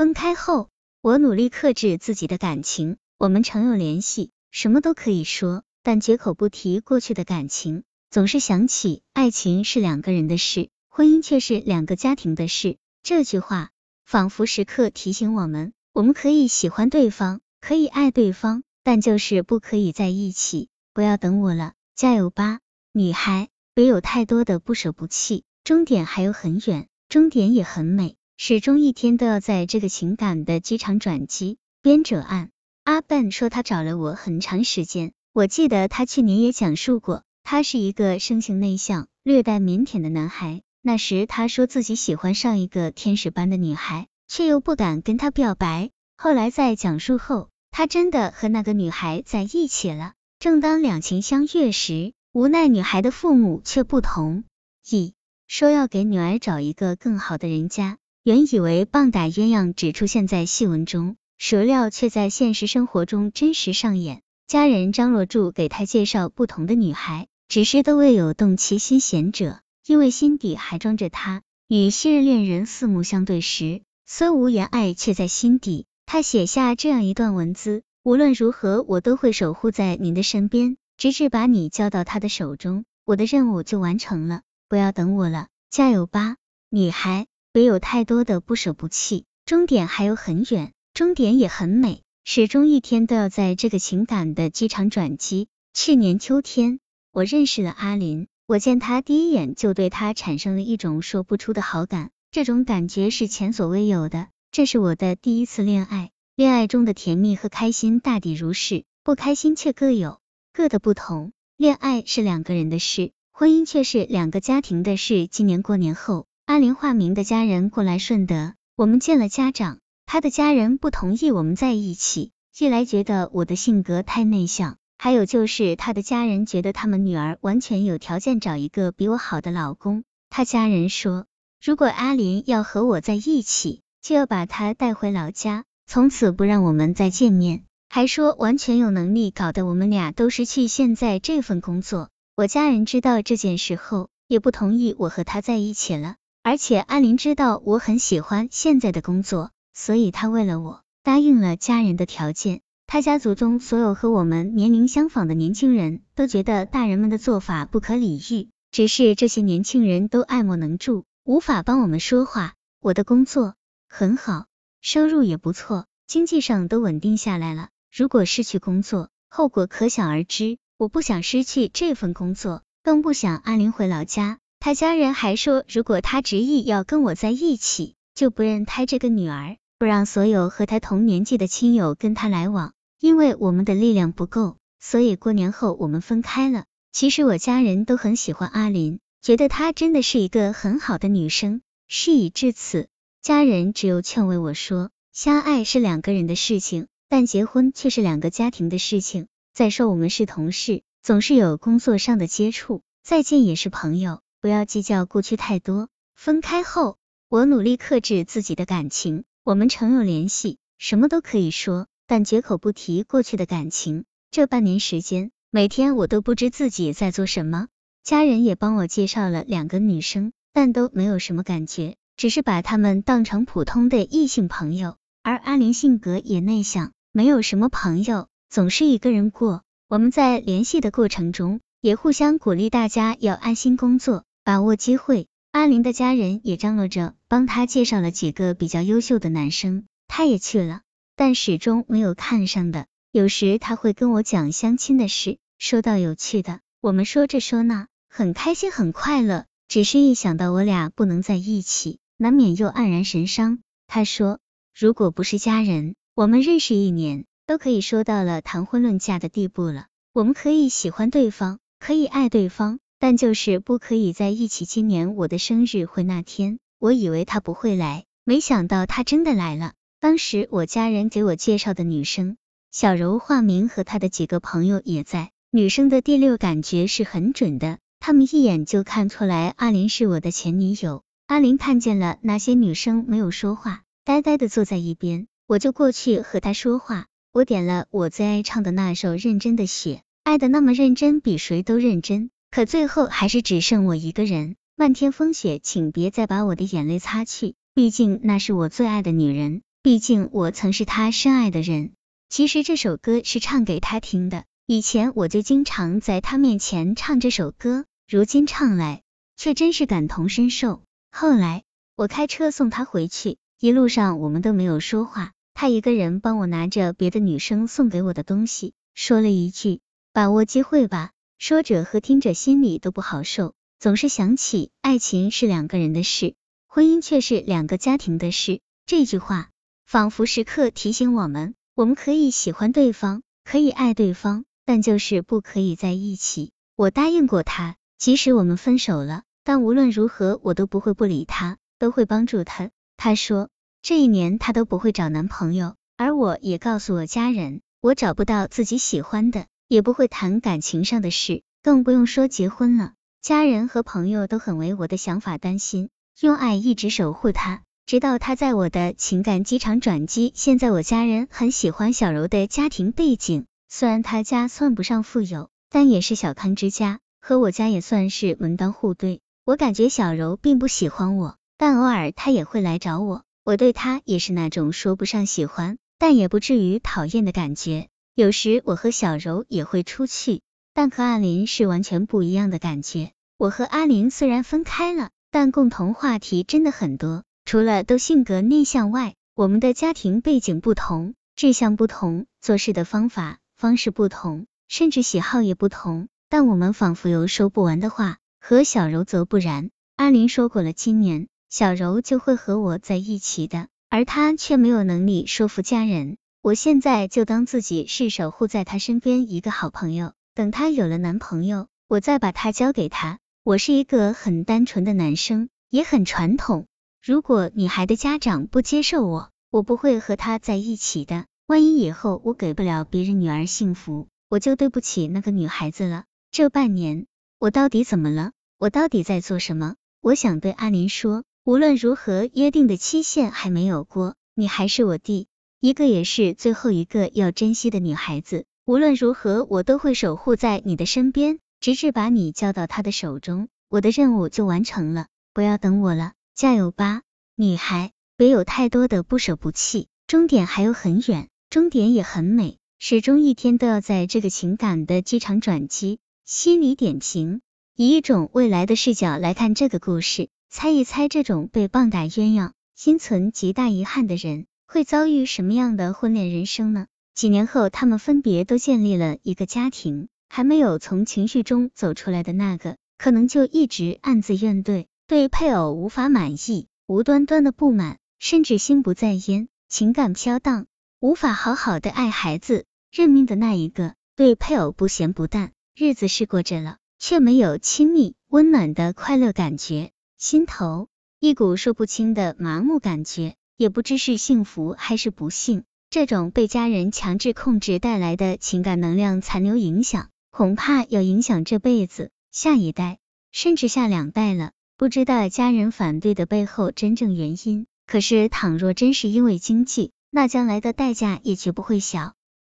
[0.00, 0.70] 分开后，
[1.02, 7.82] 我努力克制自己的感情，我们常有联系，什么都可以说，但绝口不提过去的感情。
[8.10, 12.78] 总是想起，爱情是两个人的事，婚姻却是两个家庭的事。
[13.02, 13.72] 这句话
[14.06, 20.70] 仿佛时刻提醒我们：我们可以喜欢对方，可以爱对方，但就是不可以在一起。
[20.94, 22.60] 不要等我了，加油吧，
[22.94, 23.50] 女孩！
[23.74, 28.16] 别有太多的不舍不弃，终点还有很远，终点也很美。
[28.42, 31.58] 始终一天都要在这个情感的机场转机。
[31.82, 32.50] 编者按
[32.84, 35.12] 阿笨说，他找了我很长时间。
[35.34, 37.22] 我记得他去年也讲述过。
[37.42, 40.62] 他是一个生性内向、略带腼腆的男孩。
[40.80, 45.90] 那时他说自己喜欢上一个天使般的女孩，却又不敢跟她表白。
[46.16, 50.14] 后来在讲述后，他真的和那个女孩在一起了。
[50.38, 54.44] 正当两情相悦时，无奈女孩的父母却不同
[54.88, 55.12] 意，
[55.46, 57.98] 说要给女儿找一个更好的人家。
[58.22, 64.22] 原以为棒打鸳鸯只出现在戏文中，孰料却在现实生活中真实上演。
[64.46, 67.26] 家人张罗住给他介绍不同的女孩。
[67.48, 71.42] 只是都未有动其心弦者，因为心底还装着他。
[71.66, 75.86] 与昔日恋人四目相对时，虽无言，爱却在心底。
[76.06, 84.42] 他写下这样一段文字：无论如何，我都会守护在您的身边，直至把你交到他的手中，我的任务就完成了。
[84.68, 86.36] 不要等我了，加油吧，
[86.68, 87.26] 女孩！
[87.52, 92.02] 别有太多的不舍不弃，终点还有很远，终点也很美。
[92.24, 95.48] 始终一天都要在这个情感的机场转机。
[95.74, 96.78] 去年秋天。
[97.12, 104.28] 我认识了阿林，我见他第一眼就对他产生了一种说不出的好感，这种感觉是前所未有的。
[104.52, 110.20] 这是我的第一次恋爱，恋爱中的甜蜜和开心大抵如是，不开心却各有
[110.52, 111.32] 各的不同。
[111.56, 115.26] 恋爱是两个人的事，婚姻却是两个家庭的事。
[115.26, 124.76] 今年过年后，阿林化名的家人过来顺德，我们见了家长，他的家人不同意我们在一起，一来觉得我的性格太内向。
[124.98, 130.02] 还有就是他的家人觉得他们女儿完全有条件找一个比我好的老公。
[130.28, 131.26] 他家人说，
[131.62, 137.62] 如果阿林要和我在一起，就要把他带回老家，从此不让我们再见面。
[137.88, 142.08] 还说完全有能力搞得我们俩都失去现在这份工作。
[142.34, 146.16] 我家人知道这件事后，也不同意我和他在一起了。
[146.42, 152.62] 而且阿林知道我很喜欢现在的工作，所以他为了我答应了家人的条件。
[152.86, 162.54] 他家族中所有和我们年龄相仿的年轻人都觉得大人们的做法不可理喻，只是这些年轻人都爱莫能助，无法帮我们说话。
[162.80, 163.54] 我的工作
[163.88, 164.46] 很好，
[164.80, 167.68] 收入也不错，经济上都稳定下来了。
[167.94, 170.58] 如果失去工作，后果可想而知。
[170.78, 174.38] 我不想失去这份工作，更不想阿林回老家。
[174.62, 182.74] 他家人还说，如果他执意要跟我在一起，就不认胎这个女儿，不让所有和他同年纪的亲友跟他来往。
[183.00, 186.66] 因为我们的力量不够，所以过年后我们分开了。
[186.92, 191.62] 其实我家人都很喜欢阿林，觉得她真的是一个很好的女生。
[191.88, 192.88] 事已至此，
[193.22, 199.26] 家人只有劝慰我说，相爱是两个人的事情，但结婚却是两个家庭的事情。
[199.54, 205.88] 再说我们是同事，总是有工作上的接触，再见也是朋友，不要计较过去太多。
[206.14, 211.86] 分开后，我努力克制自己的感情，我们常有联系，什么都可以说。
[212.06, 214.04] 但绝口不提过去的感情。
[214.32, 217.68] 这半年时间，每天我都不知自己在做什么。
[218.02, 224.96] 家人也帮我介绍了两个女生，但都没有什么感觉，只是把她们当成普通的异性朋友。
[225.22, 229.62] 而阿林性格也内向，没有什么朋友，总是一个人过。
[229.88, 235.28] 我们在联系的过程中，也互相鼓励大家要安心工作，把握机会。
[235.52, 240.80] 阿林的家人也张罗着帮他介绍了几个比较优秀的男生，他也去了。
[241.14, 242.86] 但始终没有看上的。
[243.12, 249.44] 有时他会跟我讲相亲的事，说到有趣的，我们说这说那，很开心很快乐。
[249.68, 253.60] 只是一想到我俩不能在一起，难免又黯然神伤。
[253.86, 254.40] 他说，
[254.76, 259.86] 如果不是家人，我们认识一年，都可以说到了谈婚论嫁的地步了。
[260.12, 264.66] 我们可以喜欢对方，可以爱对方，但就是不可以在一起。
[264.66, 269.72] 今年我的生日会那天，我以为他不会来，没想到他真的来了。
[270.00, 272.36] 当时我家人给我介绍的女生，
[272.70, 275.30] 小柔化名和她的几个朋友也在。
[275.50, 281.02] 女生的第六感觉是很准的，他们一眼就看出来阿林是我的前女友。
[281.26, 287.06] 阿林看见了那些女生没有说话，呆呆的坐在一边，我就过去和她说话。
[287.32, 294.56] 我点了我最爱唱的那首《认真的雪》，爱的那么认真，比谁都认真，可最后还是只剩我一个人。
[294.74, 299.62] 漫天风雪，请别再把我的眼泪擦去，毕竟那是我最爱的女人。
[299.82, 301.92] 毕竟我曾是他深爱的人。
[302.28, 309.02] 其实这首歌是唱给他听的，以前我就经常在他面前唱这首歌，如今唱来
[309.36, 310.82] 却真是感同身受。
[311.12, 311.62] 后来
[311.94, 319.80] 我开车送他回去，一路上我们都没有说话，他一个人帮我拿着别的女生送给我的东西，说了一句
[320.12, 323.54] “把握机会吧”，说着和听着心里都不好受。
[323.78, 326.34] 总是想起爱情是两个人的事，
[326.68, 328.60] 婚姻却是两个家庭的事。
[328.84, 329.48] 这句话
[329.86, 331.54] 仿佛时刻提醒我们。
[331.74, 336.52] 我们可以喜欢对方，可以爱对方，但就是不可以在一起。
[336.76, 342.70] 我答应过他，即使我们分手了，但无论如何，我都不会不理他，都会帮助他。
[342.98, 343.48] 他说
[343.80, 352.94] 这一年他都不会找男朋友，而我也告诉我家人，我找不到自己喜欢的，也不会谈感情上的事，更不用说结婚了。
[353.22, 355.90] 家人和朋友都很为我的想法担心，
[356.20, 357.62] 用爱一直守护他。
[357.86, 360.32] 直到他在我的情感机场转机。
[360.34, 369.20] 现在我家人很喜欢小柔的家庭背景，虽然他家算不上富有，但也是小康之家，和我家也算是门当户对。
[369.44, 373.22] 我感觉小柔并不喜欢我，但偶尔他也会来找我。
[373.44, 377.88] 我对他也是那种说不上喜欢，但也不至于讨厌的感觉。
[378.14, 380.42] 有时我和小柔也会出去，
[380.74, 383.12] 但和阿林是完全不一样的感觉。
[383.38, 387.24] 我和阿林虽然分开了，但共同话题真的很多。
[387.44, 396.08] 除了都性格内向外，我们的家庭背景不同，志向不同，做事的方法方式不同，甚至喜好也不同。
[396.28, 398.18] 但我们仿佛有说不完的话。
[398.42, 406.16] 和小柔则不然，阿林说过了，今年小柔就会和我在一起的，而他却没有能力说服家人。
[406.42, 413.18] 我现在就当自己是守护在他身边一个好朋友，等他有了男朋友，我再把他交给他。
[413.44, 416.66] 我是一个很单纯的男生，也很传统。
[417.04, 421.26] 如果女孩的家长不接受我，我不会和她在一起的。
[421.46, 426.04] 万一以后我给不了别人女儿幸福，我就对不起那个女孩子了。
[426.30, 427.04] 这半年，
[427.38, 428.32] 我到底怎么了？
[428.58, 429.74] 我到底在做什么？
[430.00, 435.26] 我想对阿林说，无论如何，约定的期限还没有过，你还是我弟
[435.62, 438.46] 一个，也是最后一个要珍惜的女孩子。
[438.64, 445.08] 无论如何，我都会守护在你的身边，直至把你交到他的手中，我的任务就完成了。
[445.34, 446.12] 不要等我了。
[446.34, 447.02] 加油吧，
[447.36, 447.90] 女孩！
[448.16, 455.98] 别有太多的不舍不弃，终点还有很远，终点也很美，始终一天都要在这个情感的机场转机。
[456.24, 457.42] 心理点评：
[457.76, 466.86] 以一种未来的视角来看这个故事，猜一猜这种被棒打鸳鸯、心存极大遗憾的人会遭遇什么样的婚恋人生呢？
[467.12, 474.86] 几年后，他们分别都建立了一个家庭，还没有从情绪中走出来的那个，可能就一直暗自怨怼。
[475.08, 480.66] 对配偶无法满意，无端端的不满，甚至心不在焉，情感飘荡，
[481.00, 482.64] 无法好好的爱孩子。
[482.92, 490.86] 认命的那一个，对配偶不咸不淡，日子是过着了，却没有亲密温暖的快乐感觉，心头
[491.18, 495.64] 一股说不清的麻木感觉，也不知是幸福还是不幸。
[495.90, 503.00] 这种被家人强制控制带来的情感能量残留影响，恐怕要影响这辈子、下一代，
[503.32, 504.52] 甚至下两代了。
[504.78, 512.14] 不知道家人反对的背后真正原因，可是倘若真是因为经济，那将来的代价也绝不会小。